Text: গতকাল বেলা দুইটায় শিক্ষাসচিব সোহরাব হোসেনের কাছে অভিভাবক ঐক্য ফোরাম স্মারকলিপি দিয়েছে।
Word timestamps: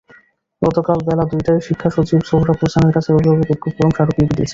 গতকাল 0.61 0.97
বেলা 1.07 1.23
দুইটায় 1.31 1.61
শিক্ষাসচিব 1.67 2.19
সোহরাব 2.29 2.57
হোসেনের 2.61 2.93
কাছে 2.95 3.09
অভিভাবক 3.11 3.47
ঐক্য 3.53 3.65
ফোরাম 3.75 3.91
স্মারকলিপি 3.95 4.23
দিয়েছে। 4.29 4.49